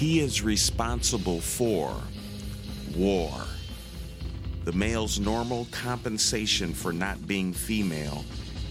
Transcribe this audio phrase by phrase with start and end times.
[0.00, 1.94] He is responsible for
[2.96, 3.30] war.
[4.64, 8.24] The male's normal compensation for not being female,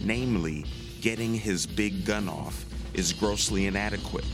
[0.04, 0.66] namely
[1.02, 2.66] getting his big gun off,
[2.96, 4.26] is grossly inadequate,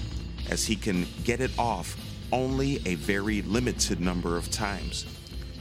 [0.50, 1.98] as he can get it off
[2.32, 5.06] only a very limited number of times.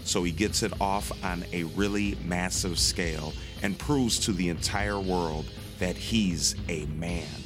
[0.05, 5.01] So he gets it off on a really massive scale and proves to the entire
[5.01, 5.47] world
[5.81, 7.44] that he's a man.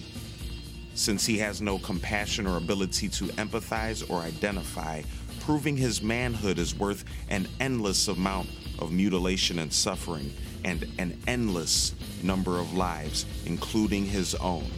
[0.98, 5.02] Since he has no compassion or ability to empathize or identify,
[5.38, 8.48] proving his manhood is worth an endless amount
[8.80, 10.32] of mutilation and suffering
[10.64, 14.68] and an endless number of lives, including his own.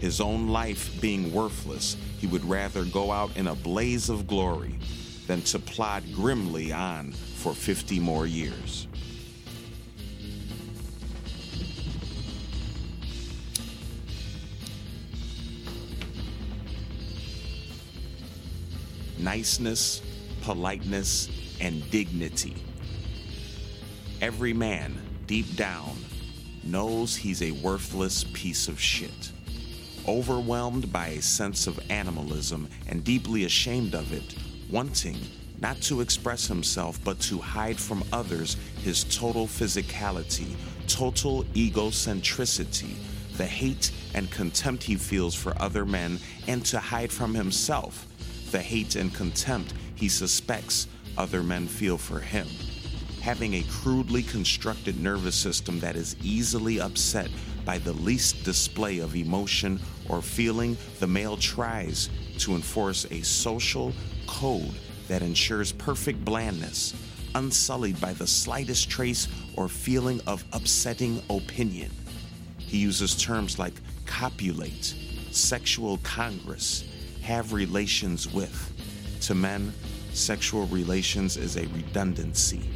[0.00, 4.80] His own life being worthless, he would rather go out in a blaze of glory
[5.28, 8.88] than to plod grimly on for 50 more years.
[19.22, 20.02] Niceness,
[20.42, 21.28] politeness,
[21.60, 22.56] and dignity.
[24.20, 25.96] Every man, deep down,
[26.64, 29.30] knows he's a worthless piece of shit.
[30.08, 34.34] Overwhelmed by a sense of animalism and deeply ashamed of it,
[34.68, 35.18] wanting
[35.60, 40.56] not to express himself but to hide from others his total physicality,
[40.88, 42.96] total egocentricity,
[43.36, 48.08] the hate and contempt he feels for other men, and to hide from himself
[48.52, 50.86] the hate and contempt he suspects
[51.18, 52.46] other men feel for him.
[53.20, 57.30] Having a crudely constructed nervous system that is easily upset
[57.64, 63.92] by the least display of emotion or feeling, the male tries to enforce a social
[64.26, 64.74] code
[65.08, 66.94] that ensures perfect blandness,
[67.34, 71.90] unsullied by the slightest trace or feeling of upsetting opinion.
[72.58, 73.74] He uses terms like
[74.06, 74.94] copulate,
[75.30, 76.84] sexual congress,
[77.22, 78.68] have relations with.
[79.22, 79.72] To men,
[80.12, 82.68] sexual relations is a redundancy,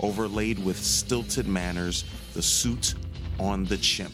[0.00, 2.94] overlaid with stilted manners, the suit
[3.38, 4.12] on the chimp.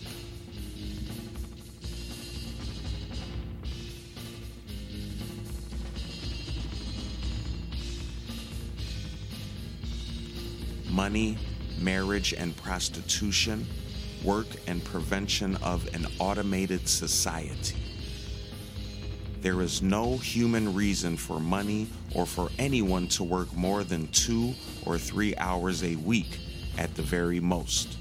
[10.98, 11.38] money,
[11.78, 13.64] marriage and prostitution,
[14.24, 17.87] work and prevention of an automated society.
[19.40, 24.54] There is no human reason for money or for anyone to work more than two
[24.84, 26.38] or three hours a week
[26.76, 27.96] at the very most.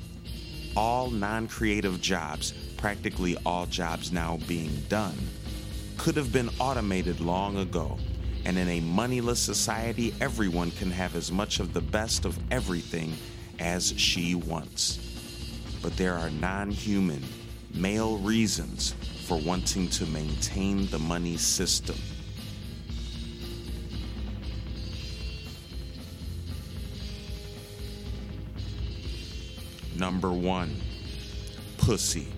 [0.76, 5.16] All non creative jobs, practically all jobs now being done,
[5.97, 7.97] could have been automated long ago
[8.47, 13.14] and in a moneyless society, everyone can have as much of the best of everything
[13.59, 15.00] as she wants.
[15.81, 17.22] But there are non human,
[17.74, 18.96] male reasons
[19.28, 21.98] for wanting to maintain the money system.
[29.98, 30.74] Number one,
[31.78, 32.30] pussy.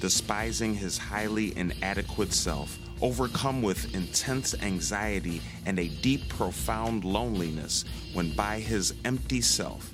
[0.00, 8.34] Despising his highly inadequate self overcome with intense anxiety and a deep, profound loneliness when
[8.34, 9.90] by his empty self,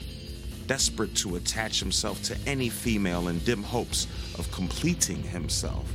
[0.67, 4.09] desperate to attach himself to any female in dim hopes
[4.39, 5.93] of completing himself.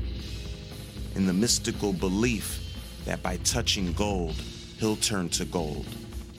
[1.16, 2.60] In the mystical belief
[3.06, 4.36] that by touching gold,
[4.80, 5.86] he'll turn to gold,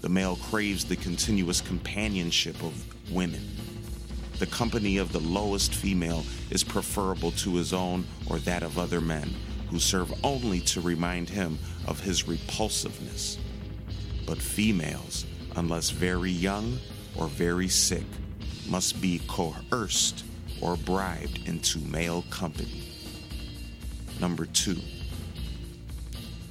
[0.01, 2.75] the male craves the continuous companionship of
[3.13, 3.49] women.
[4.39, 9.01] The company of the lowest female is preferable to his own or that of other
[9.01, 9.33] men
[9.71, 13.39] who serve only to remind him of his repulsiveness.
[14.27, 15.27] But females,
[15.57, 16.79] unless very young
[17.17, 18.05] or very sick,
[18.69, 20.25] must be coerced
[20.63, 22.85] or bribed into male company.
[24.21, 24.79] Number two,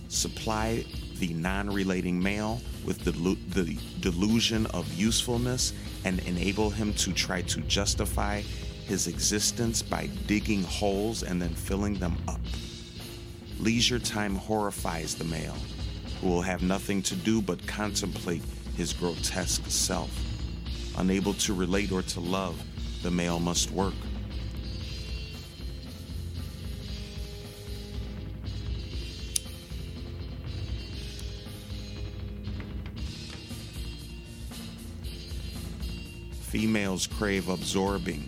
[0.10, 0.86] supply
[1.20, 5.74] the non relating male with the, the delusion of usefulness
[6.04, 8.42] and enable him to try to justify
[8.86, 12.42] his existence by digging holes and then filling them up.
[13.60, 15.56] Leisure time horrifies the male,
[16.20, 18.41] who will have nothing to do but contemplate
[18.76, 20.09] his grotesque self.
[20.97, 22.62] Unable to relate or to love,
[23.03, 23.94] the male must work.
[36.52, 38.28] Females crave absorbing,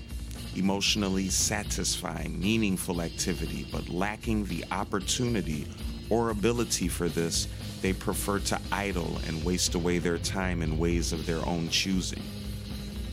[0.55, 5.67] emotionally satisfying, meaningful activity, but lacking the opportunity
[6.09, 7.49] or ability for this,
[7.81, 12.23] they prefer to idle and waste away their time in ways of their own choosing.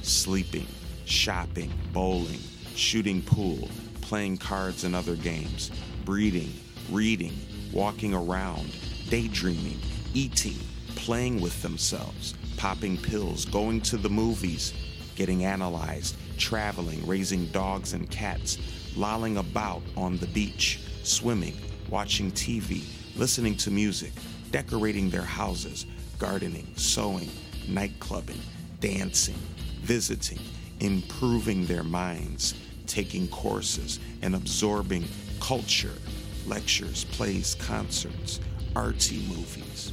[0.03, 0.69] Sleeping,
[1.07, 2.39] shopping, bowling,
[2.77, 3.69] shooting pool,
[4.03, 5.73] playing cards and other games,
[6.05, 6.55] breeding,
[6.89, 7.37] reading,
[7.73, 8.73] walking around,
[9.09, 9.81] daydreaming,
[10.15, 10.59] eating,
[10.95, 14.73] playing with themselves, popping pills, going to the movies,
[15.21, 18.57] getting analyzed, traveling, raising dogs and cats,
[18.97, 21.55] lolling about on the beach, swimming,
[21.91, 22.83] watching TV,
[23.17, 24.13] listening to music,
[24.51, 25.85] decorating their houses,
[26.19, 27.29] gardening, sewing,
[27.67, 28.41] nightclubbing,
[28.81, 29.37] dancing,
[29.83, 30.39] visiting,
[30.81, 32.55] improving their minds,
[32.87, 35.05] taking courses, and absorbing
[35.39, 35.99] culture,
[36.47, 38.41] lectures, plays, concerts,
[38.73, 39.93] artsy movies.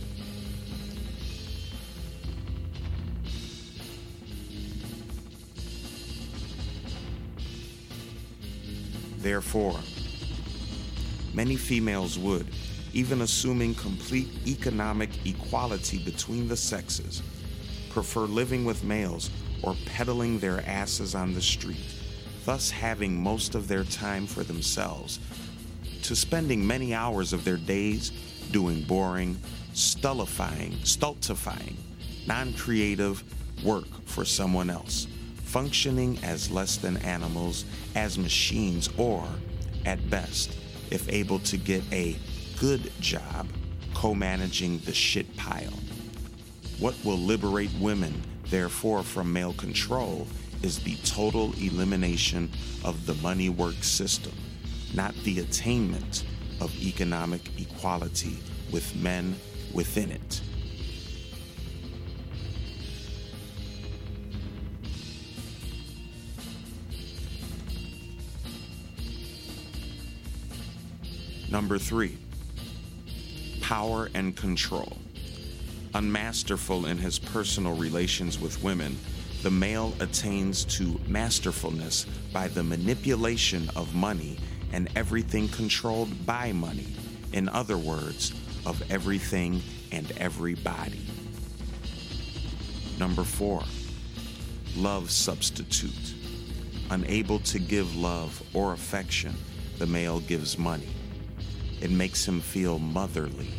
[9.27, 9.77] Therefore,
[11.33, 12.47] many females would,
[12.93, 17.21] even assuming complete economic equality between the sexes,
[17.89, 19.29] prefer living with males
[19.63, 21.93] or peddling their asses on the street,
[22.45, 25.19] thus having most of their time for themselves,
[26.03, 28.13] to spending many hours of their days
[28.51, 29.37] doing boring,
[29.73, 31.75] stultifying, stultifying,
[32.27, 33.25] non creative
[33.61, 35.05] work for someone else,
[35.47, 37.63] functioning as less than animals,
[37.95, 39.25] as machines, or,
[39.85, 40.57] at best,
[40.91, 42.17] if able to get a
[42.59, 43.47] good job,
[43.93, 45.79] co managing the shit pile.
[46.79, 50.27] What will liberate women, therefore, from male control
[50.63, 52.51] is the total elimination
[52.83, 54.33] of the money work system,
[54.93, 56.25] not the attainment
[56.59, 58.37] of economic equality
[58.71, 59.35] with men
[59.73, 60.41] within it.
[71.49, 72.17] Number three,
[73.61, 74.97] power and control.
[75.93, 78.97] Unmasterful in his personal relations with women,
[79.43, 84.37] the male attains to masterfulness by the manipulation of money
[84.73, 86.87] and everything controlled by money.
[87.33, 88.33] In other words,
[88.65, 89.61] of everything
[89.91, 91.05] and everybody.
[92.99, 93.63] Number four,
[94.75, 96.13] love substitute.
[96.89, 99.33] Unable to give love or affection,
[99.77, 100.89] the male gives money.
[101.81, 103.49] It makes him feel motherly.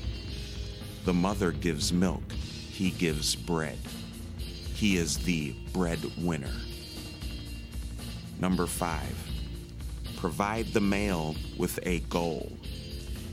[1.05, 3.79] The mother gives milk, he gives bread.
[4.75, 6.55] He is the breadwinner.
[8.41, 9.17] Number five,
[10.17, 12.53] provide the male with a goal.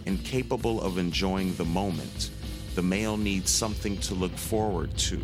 [0.06, 2.32] Incapable of enjoying the moment,
[2.76, 5.22] the male needs something to look forward to,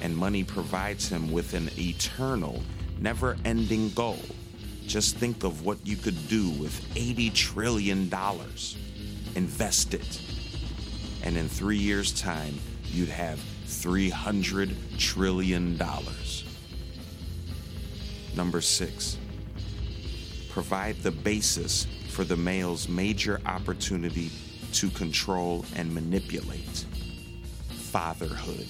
[0.00, 2.62] and money provides him with an eternal,
[3.00, 4.20] never ending goal.
[4.88, 8.10] Just think of what you could do with $80 trillion.
[9.34, 10.20] Invest it.
[11.22, 15.78] And in three years' time, you'd have $300 trillion.
[18.34, 19.18] Number six,
[20.48, 24.30] provide the basis for the male's major opportunity
[24.72, 26.86] to control and manipulate
[27.68, 28.66] fatherhood.